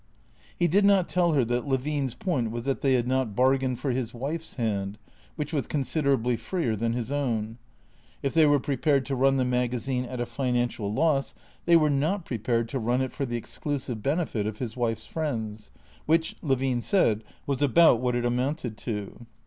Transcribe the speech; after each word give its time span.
He 0.57 0.67
did 0.67 0.83
not 0.83 1.07
tell 1.07 1.33
her 1.33 1.45
that 1.45 1.67
Levine's 1.67 2.15
point 2.15 2.49
was 2.49 2.65
that 2.65 2.81
they 2.81 2.93
had 2.93 3.07
not 3.07 3.35
bargained 3.35 3.77
for 3.79 3.91
his 3.91 4.15
wife's 4.15 4.55
hand, 4.55 4.97
which 5.35 5.53
was 5.53 5.67
considerably 5.67 6.35
freer 6.35 6.75
than 6.75 6.93
his 6.93 7.11
own. 7.11 7.59
If 8.23 8.33
they 8.33 8.47
were 8.47 8.59
prepared 8.59 9.05
to 9.05 9.15
run 9.15 9.37
the 9.37 9.45
magazine 9.45 10.05
at 10.05 10.19
a 10.19 10.25
finan 10.25 10.69
cial 10.69 10.91
loss 10.91 11.35
they 11.65 11.75
were 11.75 11.91
not 11.91 12.25
prepared 12.25 12.67
to 12.69 12.79
run 12.79 13.01
it 13.01 13.13
for 13.13 13.27
the 13.27 13.37
exclusive 13.37 14.01
benefit 14.01 14.47
of 14.47 14.57
his 14.57 14.75
wife's 14.75 15.05
friends; 15.05 15.69
which, 16.07 16.35
Levine 16.41 16.81
said, 16.81 17.23
was 17.45 17.61
about 17.61 18.01
what 18.01 18.15
it 18.15 18.25
amounted 18.25 18.77
to. 18.79 19.27